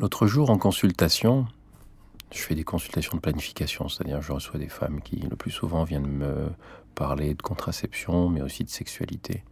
L'autre 0.00 0.26
jour, 0.26 0.48
en 0.48 0.56
consultation, 0.56 1.46
je 2.32 2.38
fais 2.38 2.54
des 2.54 2.64
consultations 2.64 3.16
de 3.16 3.20
planification, 3.20 3.90
c'est-à-dire 3.90 4.22
je 4.22 4.32
reçois 4.32 4.58
des 4.58 4.70
femmes 4.70 5.02
qui, 5.02 5.16
le 5.16 5.36
plus 5.36 5.50
souvent, 5.50 5.84
viennent 5.84 6.06
me 6.06 6.48
parler 6.94 7.34
de 7.34 7.42
contraception, 7.42 8.30
mais 8.30 8.40
aussi 8.40 8.64
de 8.64 8.70
sexualité, 8.70 9.44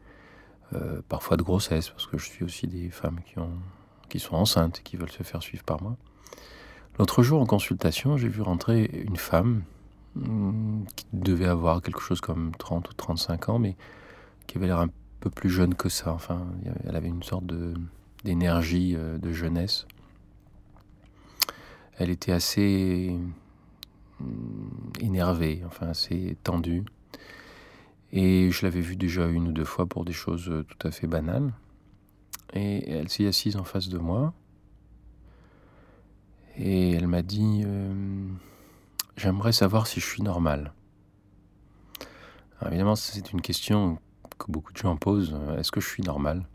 euh, 0.73 1.03
parfois 1.07 1.37
de 1.37 1.43
grossesse, 1.43 1.91
parce 1.91 2.07
que 2.07 2.17
je 2.17 2.25
suis 2.25 2.47
aussi 2.47 2.67
des 2.67 2.89
femmes 2.89 3.21
qui, 3.27 3.39
ont, 3.39 3.59
qui 4.09 4.19
sont 4.21 4.37
enceintes 4.37 4.79
et 4.79 4.83
qui 4.83 4.97
veulent 4.97 5.11
se 5.11 5.23
faire 5.23 5.43
suivre 5.43 5.65
par 5.65 5.83
moi. 5.83 5.99
L'autre 6.99 7.23
jour, 7.23 7.43
en 7.43 7.47
consultation, 7.47 8.17
j'ai 8.17 8.29
vu 8.29 8.41
rentrer 8.41 8.87
une 9.07 9.19
femme 9.19 9.65
hmm, 10.15 10.85
qui 10.97 11.05
devait 11.13 11.45
avoir 11.45 11.83
quelque 11.83 12.01
chose 12.01 12.23
comme 12.23 12.53
30 12.59 12.89
ou 12.89 12.95
35 12.95 13.51
ans, 13.51 13.59
mais 13.59 13.77
qui 14.47 14.57
avait 14.57 14.69
l'air 14.69 14.81
un 14.81 14.89
peu 15.21 15.29
plus 15.29 15.51
jeune 15.51 15.75
que 15.75 15.91
ça. 15.91 16.11
Enfin, 16.11 16.47
elle 16.87 16.97
avait 16.97 17.09
une 17.09 17.23
sorte 17.23 17.45
d'énergie 18.25 18.95
euh, 18.97 19.19
de 19.19 19.31
jeunesse 19.31 19.87
elle 21.99 22.11
était 22.11 22.33
assez 22.33 23.17
hmm, 24.21 24.91
énervée, 25.01 25.63
enfin 25.67 25.89
assez 25.89 26.37
tendue. 26.45 26.85
Et 28.13 28.51
je 28.51 28.65
l'avais 28.65 28.81
vue 28.81 28.97
déjà 28.97 29.27
une 29.27 29.49
ou 29.49 29.53
deux 29.53 29.65
fois 29.65 29.87
pour 29.87 30.05
des 30.05 30.13
choses 30.13 30.49
euh, 30.49 30.65
tout 30.65 30.87
à 30.87 30.91
fait 30.91 31.07
banales. 31.07 31.53
Et 32.55 32.91
elle 32.91 33.09
s'est 33.11 33.27
assise 33.27 33.57
en 33.57 33.65
face 33.65 33.89
de 33.89 33.99
moi. 33.99 34.33
Et 36.57 36.93
elle 36.93 37.07
m'a 37.07 37.23
dit 37.23 37.63
euh, 37.67 38.29
J'aimerais 39.17 39.53
savoir 39.53 39.87
si 39.87 40.01
je 40.01 40.07
suis 40.07 40.23
normal. 40.23 40.73
évidemment, 42.67 42.97
c'est 42.97 43.33
une 43.33 43.43
question 43.43 43.99
que 44.39 44.51
beaucoup 44.51 44.73
de 44.73 44.79
gens 44.79 44.97
posent 44.97 45.37
Est-ce 45.59 45.71
que 45.71 45.81
je 45.81 45.89
suis 45.89 46.03
normal? 46.03 46.47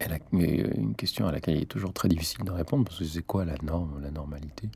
A 0.00 0.18
une 0.32 0.94
question 0.94 1.26
à 1.26 1.32
laquelle 1.32 1.56
il 1.56 1.62
est 1.62 1.66
toujours 1.66 1.92
très 1.92 2.08
difficile 2.08 2.44
de 2.44 2.50
répondre 2.50 2.84
parce 2.84 2.98
que 2.98 3.04
c'est 3.04 3.22
quoi 3.22 3.44
la 3.44 3.56
norme, 3.62 4.00
la 4.02 4.10
normalité? 4.10 4.68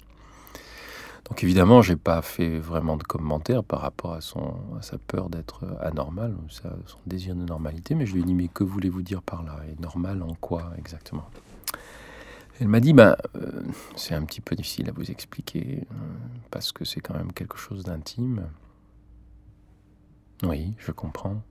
Donc 1.29 1.43
évidemment, 1.43 1.81
j'ai 1.81 1.97
pas 1.97 2.21
fait 2.21 2.59
vraiment 2.59 2.97
de 2.97 3.03
commentaires 3.03 3.65
par 3.65 3.81
rapport 3.81 4.13
à, 4.13 4.21
son, 4.21 4.57
sa 4.83 4.99
peur 4.99 5.31
d'être 5.31 5.65
anormal, 5.81 6.35
ou 6.35 6.51
son 6.51 6.99
désir 7.07 7.35
de 7.35 7.45
normalité, 7.45 7.95
mais 7.95 8.05
je 8.05 8.13
lui 8.13 8.21
ai 8.21 8.25
dit 8.25 8.35
mais 8.35 8.49
que 8.49 8.63
voulez-vous 8.63 9.03
dire 9.03 9.23
par 9.23 9.43
là? 9.43 9.57
Et 9.71 9.81
normal 9.81 10.23
en 10.23 10.35
quoi 10.35 10.73
exactement? 10.77 11.25
Elle 12.61 12.69
m'a 12.69 12.81
dit 12.81 12.93
ben 12.93 13.17
euh, 13.37 13.63
c'est 13.97 14.15
un 14.15 14.25
petit 14.25 14.41
peu 14.41 14.55
difficile 14.55 14.89
à 14.89 14.93
vous 14.93 15.11
expliquer 15.11 15.87
euh, 15.91 15.95
parce 16.51 16.73
que 16.73 16.85
c'est 16.85 17.01
quand 17.01 17.15
même 17.15 17.33
quelque 17.33 17.57
chose 17.57 17.83
d'intime. 17.85 18.47
Oui, 20.43 20.75
je 20.79 20.93
comprends 20.93 21.43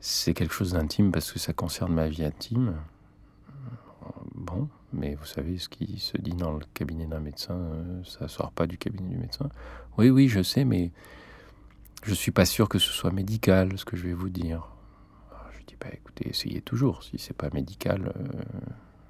c'est 0.00 0.34
quelque 0.34 0.54
chose 0.54 0.72
d'intime 0.72 1.12
parce 1.12 1.32
que 1.32 1.38
ça 1.38 1.52
concerne 1.52 1.92
ma 1.92 2.08
vie 2.08 2.24
intime. 2.24 2.76
Bon, 4.34 4.68
mais 4.92 5.14
vous 5.14 5.24
savez, 5.24 5.58
ce 5.58 5.68
qui 5.68 5.98
se 5.98 6.16
dit 6.16 6.34
dans 6.34 6.52
le 6.52 6.64
cabinet 6.74 7.06
d'un 7.06 7.20
médecin, 7.20 7.54
euh, 7.54 8.04
ça 8.04 8.24
ne 8.24 8.28
sort 8.28 8.52
pas 8.52 8.66
du 8.66 8.78
cabinet 8.78 9.08
du 9.08 9.16
médecin. 9.16 9.48
Oui, 9.98 10.10
oui, 10.10 10.28
je 10.28 10.42
sais, 10.42 10.64
mais 10.64 10.92
je 12.04 12.10
ne 12.10 12.14
suis 12.14 12.30
pas 12.30 12.44
sûr 12.44 12.68
que 12.68 12.78
ce 12.78 12.92
soit 12.92 13.10
médical, 13.10 13.76
ce 13.78 13.84
que 13.84 13.96
je 13.96 14.04
vais 14.04 14.12
vous 14.12 14.28
dire. 14.28 14.68
je 15.58 15.64
dis, 15.66 15.76
bah, 15.80 15.88
écoutez, 15.92 16.28
essayez 16.28 16.60
toujours. 16.60 17.02
Si 17.02 17.18
c'est 17.18 17.36
pas 17.36 17.50
médical, 17.52 18.12
euh, 18.16 18.42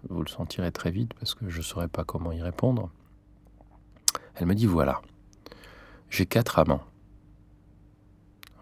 vous 0.09 0.23
le 0.23 0.29
sentirez 0.29 0.73
très 0.73 0.91
vite 0.91 1.13
parce 1.15 1.35
que 1.35 1.49
je 1.51 1.59
ne 1.59 1.63
saurais 1.63 1.89
pas 1.89 2.05
comment 2.05 2.33
y 2.33 2.41
répondre. 2.41 2.91
Elle 4.37 4.47
me 4.47 4.55
dit, 4.55 4.67
voilà, 4.67 5.03
j'ai 6.09 6.27
quatre 6.27 6.59
amants. 6.59 6.85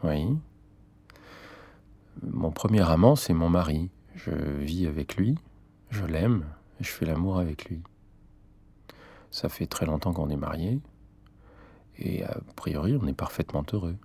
Oui, 0.03 0.37
mon 2.31 2.51
premier 2.51 2.89
amant, 2.89 3.17
c'est 3.17 3.35
mon 3.35 3.49
mari. 3.49 3.91
Je 4.15 4.31
vis 4.31 4.87
avec 4.87 5.17
lui, 5.17 5.37
je 5.91 6.05
l'aime, 6.05 6.45
je 6.81 6.89
fais 6.91 7.05
l'amour 7.05 7.39
avec 7.39 7.65
lui. 7.67 7.83
Ça 9.31 9.49
fait 9.49 9.67
très 9.67 9.87
longtemps 9.87 10.13
qu'on 10.13 10.31
est 10.31 10.37
mariés, 10.37 10.81
et 11.99 12.25
a 12.25 12.39
priori, 12.57 12.97
on 13.01 13.07
est 13.07 13.15
parfaitement 13.15 13.65
heureux. 13.73 13.97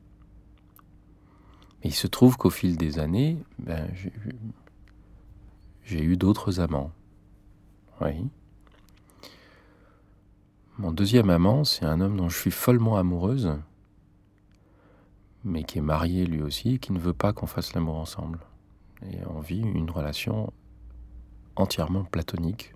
Mais 1.84 1.90
il 1.92 1.94
se 1.94 2.08
trouve 2.08 2.38
qu'au 2.38 2.50
fil 2.50 2.78
des 2.78 3.00
années, 3.00 3.38
ben, 3.60 3.90
j'ai 5.84 6.04
eu 6.04 6.18
d'autres 6.18 6.60
amants. 6.60 6.92
Oui. 8.02 8.28
Mon 10.78 10.92
deuxième 10.92 11.30
amant, 11.30 11.64
c'est 11.64 11.86
un 11.86 12.00
homme 12.02 12.18
dont 12.18 12.30
je 12.30 12.38
suis 12.38 12.52
follement 12.52 12.98
amoureuse, 12.98 13.52
mais 15.44 15.64
qui 15.64 15.78
est 15.78 15.82
marié 15.82 16.26
lui 16.26 16.42
aussi 16.42 16.76
et 16.76 16.80
qui 16.80 16.92
ne 16.92 17.00
veut 17.00 17.14
pas 17.14 17.34
qu'on 17.34 17.48
fasse 17.48 17.74
l'amour 17.74 17.96
ensemble. 17.96 18.40
Et 19.04 19.20
on 19.28 19.40
vit 19.40 19.62
une 19.62 19.90
relation 19.90 20.52
entièrement 21.56 22.04
platonique, 22.04 22.74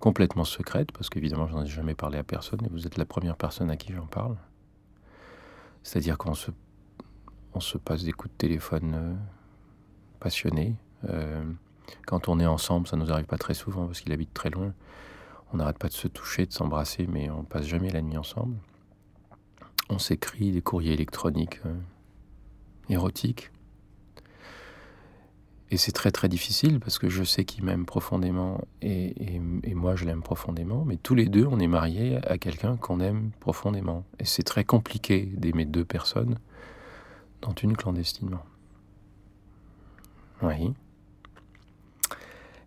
complètement 0.00 0.44
secrète, 0.44 0.92
parce 0.92 1.10
qu'évidemment, 1.10 1.46
je 1.46 1.54
n'en 1.54 1.64
ai 1.64 1.68
jamais 1.68 1.94
parlé 1.94 2.18
à 2.18 2.24
personne 2.24 2.60
et 2.64 2.68
vous 2.68 2.86
êtes 2.86 2.96
la 2.96 3.04
première 3.04 3.36
personne 3.36 3.70
à 3.70 3.76
qui 3.76 3.92
j'en 3.92 4.06
parle. 4.06 4.36
C'est-à-dire 5.82 6.16
qu'on 6.16 6.34
se, 6.34 6.50
on 7.52 7.60
se 7.60 7.76
passe 7.76 8.04
des 8.04 8.12
coups 8.12 8.32
de 8.32 8.38
téléphone 8.38 8.92
euh, 8.94 9.14
passionnés. 10.20 10.76
Euh, 11.08 11.44
quand 12.06 12.28
on 12.28 12.40
est 12.40 12.46
ensemble, 12.46 12.86
ça 12.86 12.96
ne 12.96 13.04
nous 13.04 13.12
arrive 13.12 13.26
pas 13.26 13.36
très 13.36 13.54
souvent 13.54 13.86
parce 13.86 14.00
qu'il 14.00 14.12
habite 14.12 14.32
très 14.32 14.48
loin. 14.48 14.72
On 15.52 15.58
n'arrête 15.58 15.78
pas 15.78 15.88
de 15.88 15.92
se 15.92 16.08
toucher, 16.08 16.46
de 16.46 16.52
s'embrasser, 16.52 17.06
mais 17.06 17.28
on 17.28 17.44
passe 17.44 17.66
jamais 17.66 17.90
la 17.90 18.00
nuit 18.00 18.16
ensemble 18.16 18.56
on 19.88 19.98
s'écrit 19.98 20.52
des 20.52 20.62
courriers 20.62 20.92
électroniques 20.92 21.60
euh, 21.66 21.74
érotiques. 22.88 23.50
Et 25.70 25.76
c'est 25.76 25.92
très 25.92 26.12
très 26.12 26.28
difficile 26.28 26.78
parce 26.78 26.98
que 26.98 27.08
je 27.08 27.24
sais 27.24 27.44
qu'il 27.44 27.64
m'aime 27.64 27.84
profondément 27.84 28.60
et, 28.80 29.40
moi 29.74 29.96
je 29.96 30.04
l'aime 30.04 30.22
profondément, 30.22 30.84
mais 30.84 30.96
tous 30.96 31.14
les 31.14 31.26
deux 31.26 31.46
on 31.46 31.58
est 31.58 31.66
mariés 31.66 32.18
à 32.28 32.38
quelqu'un 32.38 32.76
qu'on 32.76 33.00
aime 33.00 33.30
profondément. 33.40 34.04
Et 34.20 34.24
c'est 34.24 34.44
très 34.44 34.64
compliqué 34.64 35.22
d'aimer 35.36 35.64
deux 35.64 35.84
personnes, 35.84 36.38
dont 37.42 37.54
une 37.54 37.76
clandestinement. 37.76 38.44
Oui. 40.42 40.74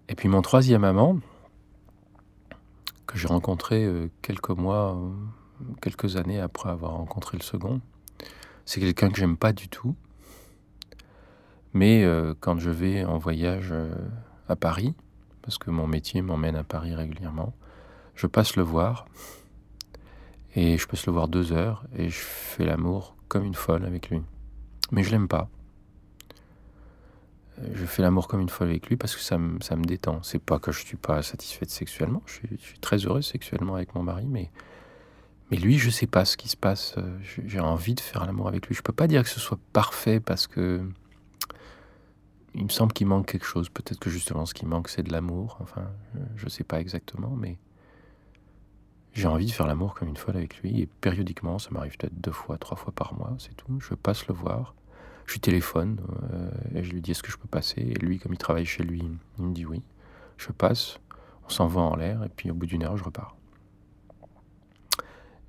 Et 0.09 0.15
puis 0.15 0.27
mon 0.27 0.41
troisième 0.41 0.83
amant, 0.83 1.19
que 3.05 3.17
j'ai 3.17 3.27
rencontré 3.27 3.85
euh, 3.85 4.09
quelques 4.21 4.49
mois 4.49 4.95
euh, 4.95 5.09
quelques 5.81 6.15
années 6.15 6.39
après 6.39 6.69
avoir 6.69 6.93
rencontré 6.93 7.37
le 7.37 7.43
second. 7.43 7.81
C'est 8.65 8.79
quelqu'un 8.79 9.09
que 9.09 9.17
j'aime 9.17 9.37
pas 9.37 9.53
du 9.53 9.69
tout. 9.69 9.95
Mais 11.73 12.03
euh, 12.03 12.33
quand 12.39 12.57
je 12.57 12.69
vais 12.69 13.05
en 13.05 13.17
voyage 13.17 13.69
euh, 13.71 13.93
à 14.47 14.55
Paris, 14.55 14.95
parce 15.41 15.57
que 15.57 15.69
mon 15.69 15.87
métier 15.87 16.21
m'emmène 16.21 16.55
à 16.55 16.63
Paris 16.63 16.95
régulièrement, 16.95 17.53
je 18.15 18.27
passe 18.27 18.55
le 18.55 18.63
voir. 18.63 19.05
Et 20.55 20.77
je 20.77 20.87
passe 20.87 21.05
le 21.05 21.13
voir 21.13 21.27
deux 21.27 21.53
heures 21.53 21.85
et 21.95 22.09
je 22.09 22.19
fais 22.19 22.65
l'amour 22.65 23.15
comme 23.27 23.45
une 23.45 23.53
folle 23.53 23.85
avec 23.85 24.09
lui. 24.09 24.21
Mais 24.91 25.03
je 25.03 25.11
l'aime 25.11 25.27
pas. 25.27 25.49
Je 27.73 27.85
fais 27.85 28.01
l'amour 28.01 28.27
comme 28.27 28.41
une 28.41 28.49
folle 28.49 28.69
avec 28.69 28.87
lui 28.87 28.97
parce 28.97 29.15
que 29.15 29.21
ça 29.21 29.37
me, 29.37 29.61
ça 29.61 29.75
me 29.75 29.83
détend. 29.83 30.23
C'est 30.23 30.39
pas 30.41 30.57
que 30.57 30.71
je 30.71 30.83
suis 30.83 30.97
pas 30.97 31.21
satisfaite 31.21 31.69
sexuellement. 31.69 32.23
Je 32.25 32.33
suis, 32.33 32.49
je 32.59 32.65
suis 32.65 32.79
très 32.79 32.97
heureuse 33.05 33.25
sexuellement 33.25 33.75
avec 33.75 33.93
mon 33.93 34.03
mari, 34.03 34.25
mais 34.27 34.51
mais 35.49 35.57
lui, 35.57 35.77
je 35.77 35.89
sais 35.89 36.07
pas 36.07 36.25
ce 36.25 36.35
qui 36.35 36.49
se 36.49 36.57
passe. 36.57 36.95
Euh, 36.97 37.17
j'ai 37.23 37.59
envie 37.59 37.95
de 37.95 38.01
faire 38.01 38.25
l'amour 38.25 38.47
avec 38.47 38.67
lui. 38.67 38.75
Je 38.75 38.81
peux 38.81 38.93
pas 38.93 39.07
dire 39.07 39.23
que 39.23 39.29
ce 39.29 39.39
soit 39.39 39.59
parfait 39.73 40.19
parce 40.19 40.47
que 40.47 40.81
il 42.53 42.63
me 42.63 42.69
semble 42.69 42.91
qu'il 42.91 43.07
manque 43.07 43.27
quelque 43.27 43.45
chose. 43.45 43.69
Peut-être 43.69 43.99
que 43.99 44.09
justement, 44.09 44.45
ce 44.45 44.53
qui 44.53 44.65
manque, 44.65 44.89
c'est 44.89 45.03
de 45.03 45.11
l'amour. 45.11 45.57
Enfin, 45.61 45.87
je 46.35 46.49
sais 46.49 46.63
pas 46.63 46.81
exactement, 46.81 47.29
mais 47.29 47.57
j'ai 49.13 49.27
envie 49.27 49.45
de 49.45 49.51
faire 49.51 49.67
l'amour 49.67 49.93
comme 49.93 50.09
une 50.09 50.17
folle 50.17 50.37
avec 50.37 50.61
lui. 50.61 50.81
Et 50.81 50.85
périodiquement, 50.85 51.59
ça 51.59 51.69
m'arrive 51.71 51.95
peut-être 51.97 52.19
deux 52.19 52.31
fois, 52.31 52.57
trois 52.57 52.75
fois 52.75 52.91
par 52.93 53.13
mois, 53.13 53.35
c'est 53.39 53.55
tout. 53.55 53.79
Je 53.79 53.93
passe 53.93 54.27
le 54.27 54.33
voir. 54.33 54.73
Je 55.27 55.33
lui 55.33 55.39
téléphone 55.39 55.99
euh, 56.31 56.49
et 56.73 56.83
je 56.83 56.91
lui 56.91 57.01
dis 57.01 57.11
est-ce 57.11 57.21
que 57.21 57.31
je 57.31 57.37
peux 57.37 57.47
passer? 57.47 57.81
Et 57.81 57.93
lui, 57.95 58.17
comme 58.17 58.33
il 58.33 58.37
travaille 58.37 58.65
chez 58.65 58.83
lui, 58.83 59.03
il 59.37 59.43
me 59.43 59.53
dit 59.53 59.65
oui. 59.65 59.81
Je 60.37 60.51
passe, 60.51 60.99
on 61.45 61.49
s'envoie 61.49 61.83
en 61.83 61.95
l'air 61.95 62.23
et 62.23 62.29
puis 62.29 62.49
au 62.49 62.53
bout 62.53 62.65
d'une 62.65 62.83
heure, 62.83 62.95
je 62.95 63.03
repars. 63.03 63.35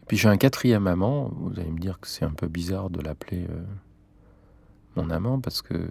Puis 0.09 0.17
j'ai 0.17 0.29
un 0.29 0.39
quatrième 0.39 0.87
amant, 0.87 1.31
vous 1.37 1.61
allez 1.61 1.71
me 1.71 1.79
dire 1.79 2.01
que 2.01 2.09
c'est 2.09 2.25
un 2.25 2.33
peu 2.33 2.49
bizarre 2.49 2.89
de 2.89 3.03
l'appeler 3.03 3.47
euh, 3.51 3.63
mon 4.97 5.11
amant 5.11 5.39
parce 5.39 5.61
que 5.61 5.91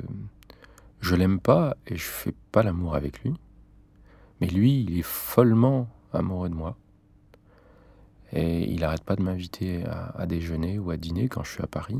je 1.02 1.16
l'aime 1.16 1.40
pas 1.40 1.78
et 1.86 1.98
je 1.98 2.04
fais 2.04 2.34
pas 2.52 2.64
l'amour 2.64 2.96
avec 2.96 3.22
lui. 3.22 3.36
Mais 4.42 4.48
lui, 4.48 4.82
il 4.82 4.98
est 4.98 5.06
follement 5.06 5.88
amoureux 6.14 6.50
de 6.50 6.56
moi. 6.56 6.76
Et 8.34 8.64
il 8.64 8.80
n'arrête 8.80 9.04
pas 9.04 9.16
de 9.16 9.22
m'inviter 9.22 9.86
à, 9.86 10.26
déjeuner 10.26 10.80
ou 10.80 10.90
à 10.90 10.98
dîner 10.98 11.30
quand 11.30 11.44
je 11.44 11.52
suis 11.52 11.64
à 11.64 11.68
Paris. 11.68 12.00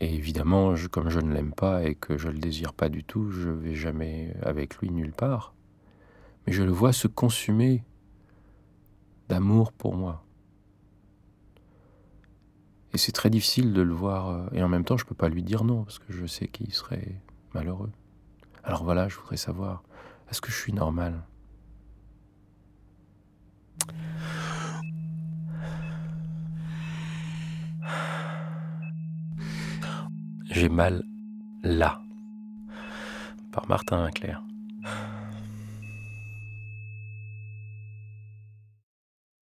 Et 0.00 0.14
évidemment, 0.14 0.74
comme 0.90 1.10
je 1.10 1.20
ne 1.20 1.32
l'aime 1.32 1.52
pas 1.52 1.84
et 1.84 1.94
que 1.94 2.16
je 2.16 2.28
le 2.28 2.38
désire 2.38 2.72
pas 2.72 2.88
du 2.88 3.04
tout, 3.04 3.30
je 3.30 3.50
vais 3.50 3.74
jamais 3.74 4.34
avec 4.42 4.78
lui 4.78 4.90
nulle 4.90 5.12
part. 5.12 5.54
Mais 6.46 6.54
je 6.54 6.62
le 6.62 6.72
vois 6.72 6.94
se 6.94 7.06
consumer 7.06 7.84
d'amour 9.28 9.70
pour 9.70 9.94
moi. 9.94 10.24
Et 12.94 12.98
c'est 12.98 13.12
très 13.12 13.28
difficile 13.28 13.72
de 13.72 13.82
le 13.82 13.92
voir. 13.92 14.28
Euh, 14.28 14.46
et 14.52 14.62
en 14.62 14.68
même 14.68 14.84
temps, 14.84 14.96
je 14.96 15.04
ne 15.04 15.08
peux 15.08 15.16
pas 15.16 15.28
lui 15.28 15.42
dire 15.42 15.64
non, 15.64 15.82
parce 15.82 15.98
que 15.98 16.12
je 16.12 16.26
sais 16.26 16.46
qu'il 16.46 16.72
serait 16.72 17.20
malheureux. 17.52 17.90
Alors 18.62 18.84
voilà, 18.84 19.08
je 19.08 19.16
voudrais 19.16 19.36
savoir, 19.36 19.82
est-ce 20.30 20.40
que 20.40 20.50
je 20.50 20.56
suis 20.56 20.72
normal? 20.72 21.24
J'ai 30.50 30.68
mal 30.68 31.02
là, 31.64 32.00
par 33.50 33.68
Martin 33.68 34.06
Leclerc. 34.06 34.40